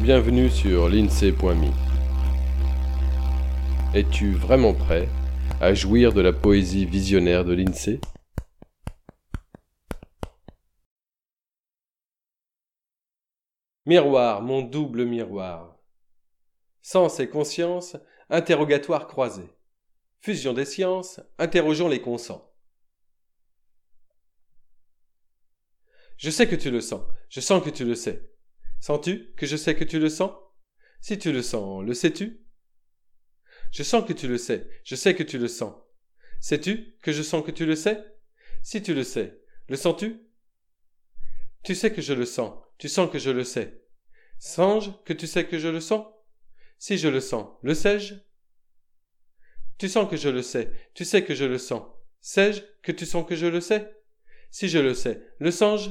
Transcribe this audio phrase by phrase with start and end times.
[0.00, 1.70] Bienvenue sur l'INSEE.me.
[3.94, 5.08] Es-tu vraiment prêt
[5.58, 8.00] à jouir de la poésie visionnaire de l'INSEE?
[13.86, 15.78] Miroir, mon double miroir.
[16.82, 17.96] Sens et conscience,
[18.28, 19.48] interrogatoire croisé.
[20.20, 22.52] Fusion des sciences, interrogeons les consents.
[26.18, 27.00] Je sais que tu le sens,
[27.30, 28.35] je sens que tu le sais.
[28.86, 30.30] Sens-tu que je sais que tu le sens?
[31.00, 32.40] Si tu le sens, le sais-tu?
[33.72, 35.74] Je sens que tu le sais, je sais que tu le sens.
[36.38, 38.00] Sais-tu que je sens que tu le sais?
[38.62, 40.20] Si tu le sais, le sens-tu?
[41.64, 43.82] Tu sais que je le sens, tu sens que je le sais.
[44.38, 46.06] Sens-je que tu sais que je le sens?
[46.78, 48.14] Si je le sens, le sais-je?
[49.78, 51.82] Tu sens que je le sais, tu sais que je le sens.
[52.20, 53.96] Sais-je que tu sens que je le sais?
[54.52, 55.90] Si je le sais, le sens-je?